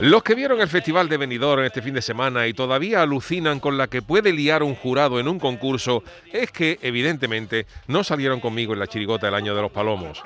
Los 0.00 0.24
que 0.24 0.34
vieron 0.34 0.60
el 0.60 0.68
Festival 0.68 1.08
de 1.08 1.16
Benidorm 1.16 1.62
este 1.62 1.80
fin 1.80 1.94
de 1.94 2.02
semana 2.02 2.48
y 2.48 2.52
todavía 2.52 3.00
alucinan 3.00 3.60
con 3.60 3.78
la 3.78 3.86
que 3.86 4.02
puede 4.02 4.32
liar 4.32 4.64
un 4.64 4.74
jurado 4.74 5.20
en 5.20 5.28
un 5.28 5.38
concurso 5.38 6.02
es 6.32 6.50
que, 6.50 6.78
evidentemente, 6.82 7.66
no 7.86 8.02
salieron 8.02 8.40
conmigo 8.40 8.72
en 8.72 8.80
la 8.80 8.88
chirigota 8.88 9.26
del 9.26 9.36
año 9.36 9.54
de 9.54 9.62
los 9.62 9.70
palomos. 9.70 10.20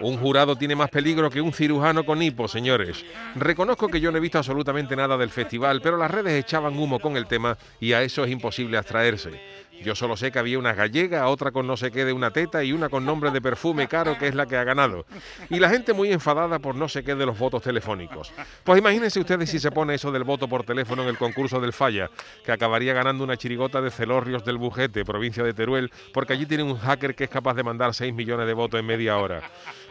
Un 0.00 0.18
jurado 0.18 0.56
tiene 0.56 0.76
más 0.76 0.90
peligro 0.90 1.30
que 1.30 1.40
un 1.40 1.52
cirujano 1.52 2.04
con 2.04 2.22
hipo, 2.22 2.46
señores. 2.48 3.04
Reconozco 3.34 3.88
que 3.88 4.00
yo 4.00 4.12
no 4.12 4.18
he 4.18 4.20
visto 4.20 4.38
absolutamente 4.38 4.94
nada 4.94 5.16
del 5.16 5.30
festival, 5.30 5.80
pero 5.80 5.96
las 5.96 6.10
redes 6.10 6.34
echaban 6.34 6.78
humo 6.78 7.00
con 7.00 7.16
el 7.16 7.26
tema 7.26 7.56
y 7.80 7.94
a 7.94 8.02
eso 8.02 8.24
es 8.24 8.30
imposible 8.30 8.76
abstraerse. 8.76 9.40
Yo 9.82 9.94
solo 9.94 10.16
sé 10.16 10.32
que 10.32 10.38
había 10.38 10.58
una 10.58 10.74
gallega, 10.74 11.28
otra 11.28 11.50
con 11.50 11.66
no 11.66 11.76
sé 11.76 11.90
qué 11.90 12.04
de 12.04 12.12
una 12.12 12.30
teta 12.30 12.64
y 12.64 12.72
una 12.72 12.88
con 12.88 13.04
nombre 13.04 13.30
de 13.30 13.40
perfume 13.40 13.88
caro 13.88 14.18
que 14.18 14.28
es 14.28 14.34
la 14.34 14.46
que 14.46 14.56
ha 14.56 14.64
ganado. 14.64 15.06
Y 15.50 15.58
la 15.58 15.68
gente 15.68 15.92
muy 15.92 16.12
enfadada 16.12 16.58
por 16.58 16.74
no 16.74 16.88
sé 16.88 17.04
qué 17.04 17.14
de 17.14 17.26
los 17.26 17.38
votos 17.38 17.62
telefónicos. 17.62 18.32
Pues 18.64 18.78
imagínense 18.78 19.20
ustedes 19.20 19.50
si 19.50 19.58
se 19.58 19.70
pone 19.70 19.94
eso 19.94 20.10
del 20.10 20.24
voto 20.24 20.48
por 20.48 20.64
teléfono 20.64 21.02
en 21.02 21.08
el 21.08 21.18
concurso 21.18 21.60
del 21.60 21.72
Falla, 21.72 22.10
que 22.44 22.52
acabaría 22.52 22.92
ganando 22.92 23.24
una 23.24 23.36
chirigota 23.36 23.80
de 23.80 23.90
Celorrios 23.90 24.44
del 24.44 24.58
Bujete, 24.58 25.04
provincia 25.04 25.42
de 25.42 25.54
Teruel, 25.54 25.90
porque 26.12 26.32
allí 26.32 26.46
tienen 26.46 26.66
un 26.66 26.78
hacker 26.78 27.14
que 27.14 27.24
es 27.24 27.30
capaz 27.30 27.54
de 27.54 27.62
mandar 27.62 27.94
6 27.94 28.12
millones 28.14 28.46
de 28.46 28.54
votos 28.54 28.80
en 28.80 28.86
media 28.86 29.16
hora. 29.18 29.42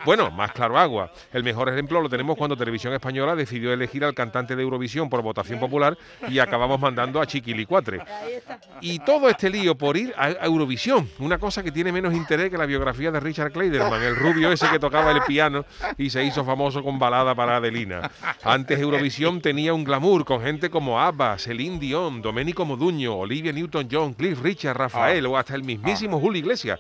Bueno, 0.06 0.30
más 0.32 0.52
claro 0.52 0.78
agua. 0.78 1.12
El 1.34 1.44
mejor 1.44 1.70
ejemplo 1.70 2.02
lo 2.02 2.10
tenemos 2.10 2.38
cuando 2.38 2.56
Televisión 2.56 2.94
Española 2.94 3.36
decidió 3.36 3.74
elegir 3.74 4.04
al 4.04 4.14
cantante 4.14 4.56
de 4.56 4.64
Eurovisión 4.64 5.10
por 5.10 5.22
votación 5.22 5.60
popular 5.60 5.98
y 6.30 6.40
acabamos 6.40 6.80
mandando 6.80 7.22
a 7.22 7.26
Chiquilicuatre. 7.26 8.00
Y 8.82 9.00
todo 9.00 9.30
este 9.30 9.50
lío 9.50 9.77
por 9.78 9.98
ir 9.98 10.14
a 10.18 10.46
Eurovisión, 10.46 11.10
una 11.20 11.38
cosa 11.38 11.64
que 11.64 11.72
tiene 11.72 11.92
menos 11.92 12.14
interés 12.14 12.50
que 12.50 12.58
la 12.58 12.66
biografía 12.66 13.12
de 13.12 13.20
Richard 13.20 13.52
Kleiderman, 13.52 14.02
el 14.02 14.16
rubio 14.16 14.52
ese 14.52 14.68
que 14.70 14.80
tocaba 14.80 15.12
el 15.12 15.22
piano 15.24 15.66
y 15.98 16.10
se 16.10 16.24
hizo 16.24 16.44
famoso 16.44 16.84
con 16.84 17.00
balada 17.00 17.36
para 17.36 17.58
Adelina. 17.58 18.10
Antes 18.44 18.80
Eurovisión 18.80 19.42
tenía 19.42 19.74
un 19.74 19.84
glamour 19.84 20.26
con 20.26 20.42
gente 20.42 20.70
como 20.70 21.00
ABBA, 21.00 21.38
Celine 21.38 21.80
Dion, 21.80 22.22
Domenico 22.22 22.66
Moduño, 22.66 23.16
Olivia 23.16 23.52
Newton-John, 23.52 24.14
Cliff 24.14 24.42
Richard, 24.42 24.78
Rafael 24.78 25.26
o 25.26 25.38
hasta 25.38 25.56
el 25.56 25.64
mismísimo 25.64 26.20
Julio 26.20 26.40
Iglesias. 26.40 26.80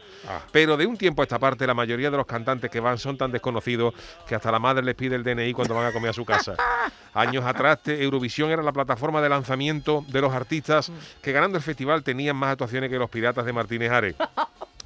Pero 0.52 0.78
de 0.78 0.86
un 0.86 0.98
tiempo 0.98 1.22
a 1.22 1.23
esta 1.23 1.39
parte 1.39 1.67
la 1.67 1.73
mayoría 1.73 2.09
de 2.09 2.17
los 2.17 2.26
cantantes 2.26 2.70
que 2.70 2.80
van 2.80 2.98
son 2.98 3.17
tan 3.17 3.32
desconocidos 3.32 3.94
que 4.28 4.36
hasta 4.36 4.52
la 4.52 4.59
madre 4.59 4.84
les 4.84 4.95
pide 4.95 5.16
el 5.16 5.23
DNI 5.23 5.54
cuando 5.54 5.76
van 5.76 5.86
a 5.86 5.92
comer 5.92 6.09
a 6.09 6.14
su 6.14 6.26
casa. 6.26 6.56
Años 7.14 7.45
atrás, 7.45 7.80
Eurovisión 7.86 8.52
era 8.52 8.61
la 8.61 8.72
plataforma 8.72 9.22
de 9.22 9.30
lanzamiento 9.30 10.06
de 10.08 10.22
los 10.22 10.34
artistas 10.34 10.92
que 11.22 11.32
ganando 11.32 11.58
el 11.58 11.64
festival 11.64 12.04
tenían 12.04 12.36
más 12.36 12.52
actuaciones 12.52 12.86
que 12.89 12.99
los 12.99 13.09
piratas 13.09 13.45
de 13.45 13.53
Martínez 13.53 13.91
Ares. 13.91 14.16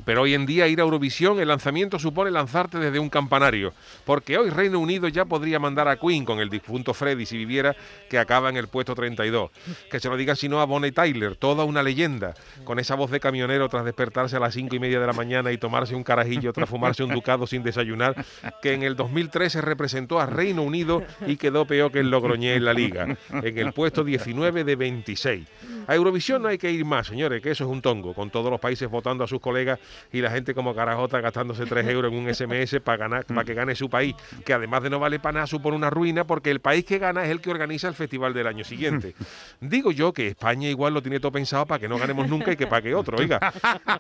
Pero 0.06 0.24
hoy 0.24 0.34
en 0.34 0.46
día 0.46 0.68
ir 0.68 0.80
a 0.80 0.84
Eurovisión, 0.84 1.40
el 1.40 1.50
lanzamiento 1.50 2.00
supone 2.00 2.32
lanzarte 2.32 2.80
desde 2.80 3.00
un 3.00 3.10
campanario, 3.10 3.74
porque 4.06 4.38
hoy 4.38 4.50
Reino 4.50 4.80
Unido 4.80 5.08
ya 5.08 5.26
podría 5.26 5.60
mandar 5.60 5.88
a 5.88 5.98
Queen 5.98 6.26
con 6.26 6.40
el 6.40 6.50
difunto 6.50 6.94
Freddy 6.94 7.26
si 7.26 7.38
viviera, 7.38 7.76
que 8.10 8.18
acaba 8.18 8.50
en 8.50 8.58
el 8.58 8.68
puesto 8.68 8.96
32. 8.96 9.52
Que 9.92 10.00
se 10.00 10.10
lo 10.10 10.18
diga 10.18 10.36
si 10.36 10.50
no 10.50 10.60
a 10.60 10.66
Bonnie 10.66 10.92
Tyler, 10.92 11.36
toda 11.36 11.64
una 11.66 11.84
leyenda, 11.84 12.34
con 12.64 12.80
esa 12.80 12.96
voz 12.96 13.12
de 13.12 13.20
camionero 13.20 13.70
tras 13.70 13.86
despertarse 13.86 14.38
a 14.38 14.40
las 14.40 14.54
cinco 14.54 14.76
y 14.76 14.80
media 14.80 15.00
de 15.00 15.08
la 15.08 15.14
mañana 15.14 15.52
y 15.52 15.58
tomarse 15.58 15.96
un 15.96 16.04
carajillo 16.04 16.52
tras 16.52 16.70
fumarse 16.70 17.04
un 17.04 17.14
ducado 17.14 17.46
sin 17.46 17.64
desayunar, 17.64 18.26
que 18.62 18.74
en 18.74 18.84
el 18.84 18.96
2013 18.96 19.62
representó 19.62 20.20
a 20.20 20.26
Reino 20.26 20.64
Unido 20.64 21.04
y 21.28 21.38
quedó 21.38 21.66
peor 21.66 21.92
que 21.92 22.00
el 22.00 22.10
Logroñé 22.10 22.56
en 22.56 22.66
la 22.66 22.74
liga, 22.74 23.18
en 23.30 23.58
el 23.58 23.74
puesto 23.74 24.04
19 24.04 24.64
de 24.64 24.76
26. 24.76 25.48
A 25.92 25.96
Eurovisión 25.96 26.42
no 26.42 26.48
hay 26.48 26.58
que 26.58 26.72
ir 26.72 26.86
más, 26.86 27.08
señores, 27.08 27.42
que 27.42 27.52
eso 27.52 27.66
es 27.66 27.70
un 27.70 27.82
tongo, 27.82 28.14
con 28.14 28.30
todos 28.30 28.50
los 28.50 28.62
países 28.62 28.90
votando 28.90 29.26
a 29.26 29.28
sus 29.28 29.42
colegas 29.42 29.78
y 30.14 30.22
la 30.22 30.32
gente 30.32 30.54
como 30.54 30.74
carajota 30.74 31.20
gastándose 31.20 31.66
3 31.66 31.86
euros 31.90 32.14
en 32.14 32.18
un 32.18 32.34
SMS 32.34 32.80
para 32.80 32.98
ganar, 32.98 33.26
para 33.26 33.44
que 33.44 33.54
gane 33.54 33.76
su 33.76 33.90
país, 33.90 34.16
que 34.46 34.54
además 34.54 34.84
de 34.84 34.90
no 34.90 35.00
vale 35.00 35.20
para 35.20 35.34
nada 35.34 35.48
supone 35.48 35.76
una 35.76 35.90
ruina 35.90 36.26
porque 36.26 36.50
el 36.50 36.62
país 36.62 36.86
que 36.86 36.98
gana 36.98 37.26
es 37.26 37.30
el 37.30 37.42
que 37.42 37.52
organiza 37.52 37.90
el 37.90 37.94
festival 37.94 38.34
del 38.34 38.48
año 38.48 38.64
siguiente. 38.64 39.16
Digo 39.60 39.92
yo 39.92 40.14
que 40.14 40.30
España 40.30 40.70
igual 40.70 40.94
lo 40.94 41.02
tiene 41.02 41.20
todo 41.20 41.34
pensado 41.34 41.66
para 41.66 41.82
que 41.82 41.90
no 41.90 41.98
ganemos 41.98 42.26
nunca 42.30 42.54
y 42.54 42.56
que 42.56 42.68
pague 42.68 42.96
otro. 42.96 43.18
Oiga, 43.18 43.52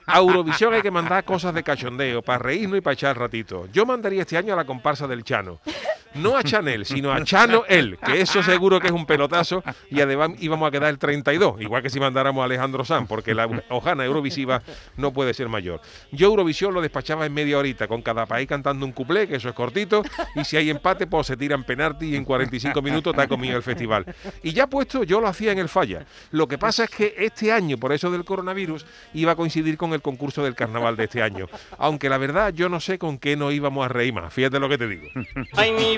a 0.05 0.17
Eurovisión 0.17 0.73
hay 0.73 0.81
que 0.81 0.91
mandar 0.91 1.25
cosas 1.25 1.53
de 1.53 1.61
cachondeo, 1.61 2.21
para 2.21 2.39
reírnos 2.39 2.77
y 2.77 2.81
para 2.81 2.93
echar 2.93 3.19
ratito. 3.19 3.67
Yo 3.73 3.85
mandaría 3.85 4.21
este 4.21 4.37
año 4.37 4.53
a 4.53 4.55
la 4.55 4.63
comparsa 4.63 5.09
del 5.09 5.25
Chano 5.25 5.59
no 6.15 6.37
a 6.37 6.43
Chanel, 6.43 6.85
sino 6.85 7.11
a 7.11 7.23
Chano 7.23 7.63
él, 7.67 7.97
que 8.03 8.21
eso 8.21 8.43
seguro 8.43 8.79
que 8.79 8.87
es 8.87 8.93
un 8.93 9.05
pelotazo 9.05 9.63
y 9.89 10.01
además 10.01 10.31
íbamos 10.39 10.67
a 10.67 10.71
quedar 10.71 10.89
el 10.89 10.97
32, 10.97 11.61
igual 11.61 11.81
que 11.81 11.89
si 11.89 11.99
mandáramos 11.99 12.41
a 12.41 12.45
Alejandro 12.45 12.85
Sanz, 12.85 13.07
porque 13.07 13.33
la 13.33 13.47
hojana 13.69 14.05
eurovisiva 14.05 14.61
no 14.97 15.13
puede 15.13 15.33
ser 15.33 15.49
mayor. 15.49 15.81
Yo 16.11 16.27
Eurovisión 16.27 16.73
lo 16.73 16.81
despachaba 16.81 17.25
en 17.25 17.33
media 17.33 17.57
horita, 17.57 17.87
con 17.87 18.01
cada 18.01 18.25
país 18.25 18.47
cantando 18.47 18.85
un 18.85 18.91
cuplé, 18.91 19.27
que 19.27 19.35
eso 19.35 19.49
es 19.49 19.55
cortito, 19.55 20.03
y 20.35 20.43
si 20.43 20.57
hay 20.57 20.69
empate, 20.69 21.07
pues 21.07 21.27
se 21.27 21.37
tiran 21.37 21.63
penalti 21.63 22.07
y 22.07 22.15
en 22.15 22.25
45 22.25 22.81
minutos 22.81 23.13
está 23.13 23.27
comido 23.27 23.57
el 23.57 23.63
festival. 23.63 24.05
Y 24.43 24.53
ya 24.53 24.67
puesto, 24.67 25.03
yo 25.03 25.19
lo 25.19 25.27
hacía 25.27 25.51
en 25.51 25.59
el 25.59 25.69
falla. 25.69 26.05
Lo 26.31 26.47
que 26.47 26.57
pasa 26.57 26.85
es 26.85 26.89
que 26.89 27.15
este 27.17 27.51
año, 27.51 27.77
por 27.77 27.91
eso 27.93 28.11
del 28.11 28.25
coronavirus, 28.25 28.85
iba 29.13 29.33
a 29.33 29.35
coincidir 29.35 29.77
con 29.77 29.93
el 29.93 30.01
concurso 30.01 30.43
del 30.43 30.55
carnaval 30.55 30.95
de 30.95 31.05
este 31.05 31.21
año. 31.21 31.47
Aunque 31.77 32.09
la 32.09 32.17
verdad, 32.17 32.53
yo 32.53 32.69
no 32.69 32.79
sé 32.79 32.97
con 32.97 33.17
qué 33.17 33.35
nos 33.35 33.53
íbamos 33.53 33.85
a 33.85 33.89
reír 33.89 34.13
más. 34.13 34.33
Fíjate 34.33 34.59
lo 34.59 34.69
que 34.69 34.77
te 34.77 34.87
digo. 34.87 35.07
Ay, 35.53 35.71
mi 35.71 35.97